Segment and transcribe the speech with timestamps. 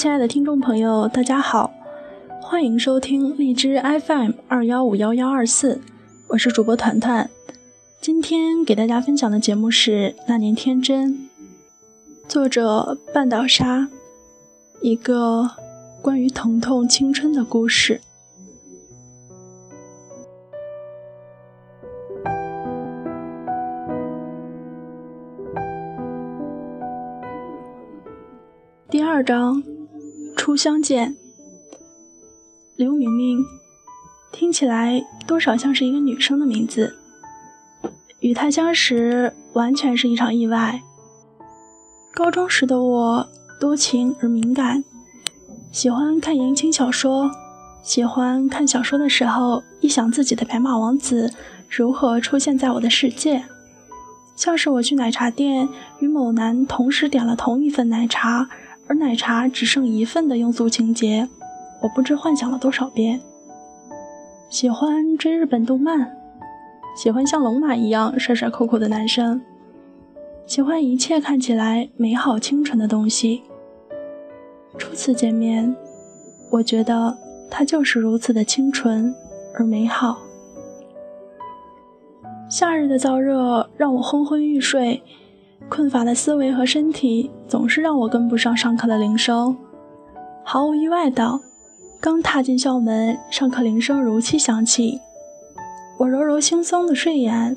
[0.00, 1.74] 亲爱的听众朋友，大家好，
[2.40, 5.78] 欢迎收听荔枝 FM 二幺五幺幺二四，
[6.28, 7.28] 我是主播团团。
[8.00, 11.12] 今天给大家分享的节目是《那年天真》，
[12.26, 13.88] 作者半岛沙，
[14.80, 15.50] 一个
[16.00, 18.00] 关于疼痛青春的故事。
[28.88, 29.62] 第二章。
[30.40, 31.16] 初相见，
[32.74, 33.44] 刘明明，
[34.32, 36.96] 听起来多少像是一个女生的名字。
[38.20, 40.80] 与她相识完全是一场意外。
[42.14, 43.28] 高中时的我
[43.60, 44.82] 多情而敏感，
[45.70, 47.30] 喜欢看言情小说，
[47.82, 51.34] 喜欢看小说的时候一想自己的白马王子
[51.68, 53.44] 如何出现在我的世界，
[54.34, 58.48] 像是我去奶茶店与某男同时点了同一份奶茶。
[58.90, 61.28] 而奶茶只剩一份的庸俗情节，
[61.80, 63.20] 我不知幻想了多少遍。
[64.48, 66.16] 喜欢追日本动漫，
[66.96, 69.40] 喜欢像龙马一样帅帅酷酷的男生，
[70.44, 73.44] 喜欢一切看起来美好清纯的东西。
[74.76, 75.72] 初次见面，
[76.50, 77.16] 我觉得
[77.48, 79.14] 他就是如此的清纯
[79.54, 80.18] 而美好。
[82.48, 85.00] 夏日的燥热让我昏昏欲睡。
[85.70, 89.56] 困乏的思维和身体总是让我跟不上上课的铃声。
[90.44, 91.40] 毫无意外的，
[92.00, 95.00] 刚踏进校门，上课铃声如期响起。
[95.98, 97.56] 我揉揉惺忪的睡眼，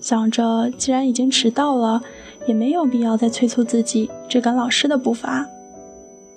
[0.00, 2.02] 想着既然已经迟到了，
[2.46, 5.46] 也没有必要再催促自己追赶老师的步伐，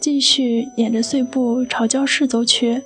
[0.00, 2.82] 继续撵着碎步朝教室走去。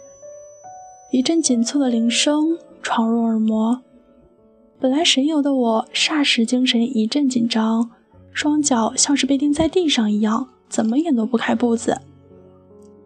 [1.12, 3.82] 一阵紧促的铃声闯入耳膜，
[4.80, 7.90] 本来神游的我霎时精神一阵紧张。
[8.36, 12.02] 双脚像是被钉在地上一样，怎么也挪不开步子。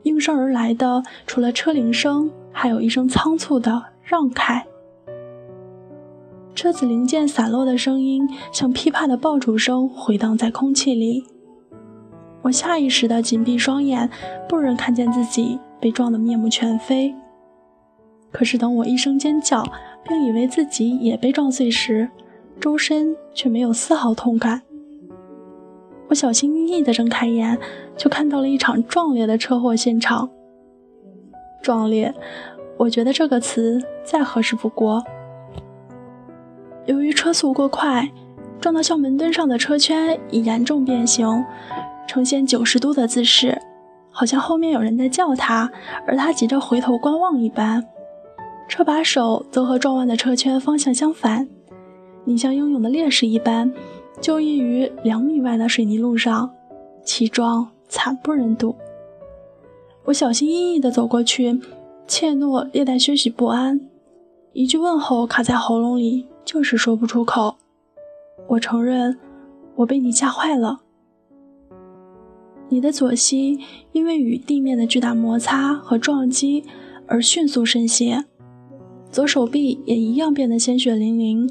[0.02, 4.66] 应声而来的，除了车铃声，还有一声仓促的“让开”。
[6.52, 11.24] 车子零件散落的声音，像噼啪的爆竹声回荡在空气里。
[12.42, 14.10] 我下意识地紧闭双眼，
[14.48, 17.14] 不忍看见自己被撞得面目全非。
[18.32, 19.64] 可是等我一声尖叫，
[20.02, 22.10] 并以为自己也被撞碎时，
[22.58, 24.62] 周身却没有丝毫痛感。
[26.10, 27.56] 我小心翼翼地睁开眼，
[27.96, 30.28] 就看到了一场壮烈的车祸现场。
[31.62, 32.12] 壮烈，
[32.76, 35.04] 我觉得这个词再合适不过。
[36.86, 38.10] 由于车速过快，
[38.60, 41.44] 撞到校门墩上的车圈已严重变形，
[42.08, 43.56] 呈现九十度的姿势，
[44.10, 45.70] 好像后面有人在叫他，
[46.08, 47.86] 而他急着回头观望一般。
[48.66, 51.48] 车把手则和撞弯的车圈方向相反，
[52.24, 53.72] 你像英勇的烈士一般。
[54.20, 56.50] 就义于两米外的水泥路上，
[57.02, 58.76] 其状惨不忍睹。
[60.04, 61.58] 我小心翼翼地走过去，
[62.06, 63.80] 怯懦略带些许不安，
[64.52, 67.56] 一句问候卡在喉咙里，就是说不出口。
[68.48, 69.16] 我承认，
[69.76, 70.80] 我被你吓坏了。
[72.68, 73.58] 你的左膝
[73.92, 76.64] 因为与地面的巨大摩擦和撞击
[77.06, 78.26] 而迅速渗血，
[79.10, 81.50] 左手臂也一样变得鲜血淋淋。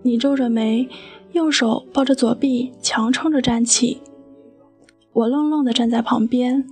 [0.00, 0.88] 你皱着眉。
[1.36, 4.00] 右手抱着左臂，强撑着站起。
[5.12, 6.66] 我愣愣地站在旁边，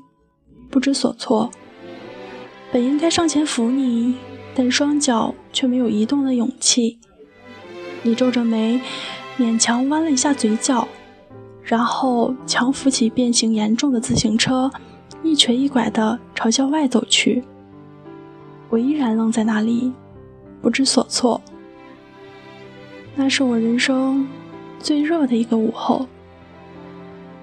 [0.71, 1.51] 不知所措。
[2.73, 4.15] 本应该上前扶你，
[4.55, 6.99] 但双脚却没有移动的勇气。
[8.03, 8.81] 你皱着眉，
[9.39, 10.89] 勉强弯了一下嘴角，
[11.63, 14.71] 然后强扶起变形严重的自行车，
[15.23, 17.45] 一瘸一拐地朝校外走去。
[18.71, 19.93] 我依然愣在那里，
[20.63, 21.39] 不知所措。
[23.15, 24.27] 那是我人生。
[24.85, 26.07] 最热的一个午后，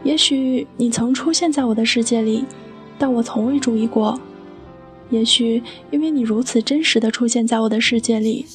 [0.03, 2.45] 也许你曾出现在我的世界里，
[2.99, 4.21] 但我从未注意过。
[5.09, 8.45] 也许因为你如此真实的出现在我的世界里，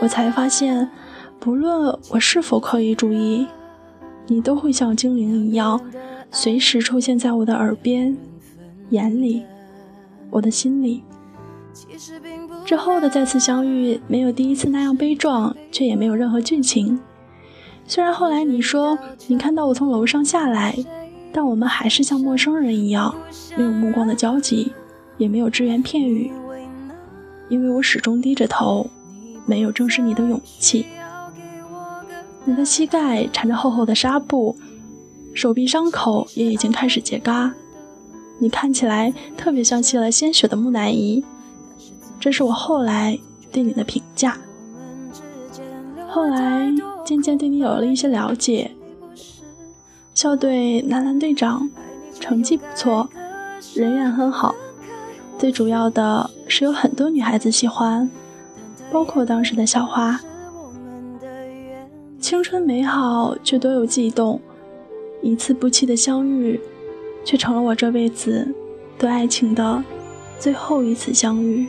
[0.00, 0.90] 我才发现，
[1.38, 3.46] 不论我是否刻意注意，
[4.26, 5.80] 你都会像精灵一样，
[6.32, 8.16] 随时出现在我的耳边、
[8.90, 9.44] 眼里、
[10.28, 11.04] 我的心里。
[12.64, 16.98] 之后的再次相遇，没有第一次那样悲壮，却也没有任何剧情。
[17.86, 20.74] 虽然后来你说你看到我从楼上下来，
[21.32, 23.14] 但我们还是像陌生人一样，
[23.56, 24.72] 没有目光的交集，
[25.18, 26.32] 也没有只言片语，
[27.48, 28.88] 因为我始终低着头，
[29.44, 30.86] 没有正视你的勇气。
[32.44, 34.56] 你的膝盖缠着厚厚的纱布，
[35.34, 37.52] 手臂伤口也已经开始结痂，
[38.38, 41.22] 你看起来特别像吸了鲜血的木乃伊。
[42.18, 43.18] 这是我后来
[43.50, 44.38] 对你的评价。
[46.08, 46.72] 后来。
[47.12, 48.70] 渐渐对你有了一些了解。
[50.14, 51.70] 校队男篮队长
[52.18, 53.10] 成绩不错，
[53.74, 54.54] 人缘很好，
[55.38, 58.10] 最主要的是有很多女孩子喜欢，
[58.90, 60.20] 包括当时的小花。
[62.18, 64.40] 青春美好，却多有悸动，
[65.20, 66.58] 一次不期的相遇，
[67.24, 68.54] 却成了我这辈子
[68.96, 69.84] 对爱情的
[70.38, 71.68] 最后一次相遇。